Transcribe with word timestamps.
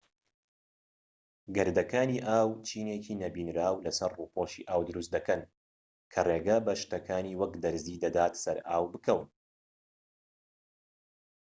گەردەکانی 1.55 2.23
ئاو 2.27 2.49
چینێکی 2.67 3.19
نەبینراو 3.23 3.75
لە 3.85 3.91
سەر 3.97 4.11
ڕووپۆشی 4.19 4.67
ئاو 4.69 4.81
دروست 4.89 5.11
دەکەن 5.15 5.41
کە 6.11 6.19
ڕێگە 6.29 6.57
بە 6.65 6.73
شتەکانی 6.81 7.37
وەک 7.39 7.53
دەرزی 7.63 8.01
دەدات 8.03 8.33
سەر 8.43 8.57
ئاو 8.67 8.83
بکەون 8.93 9.27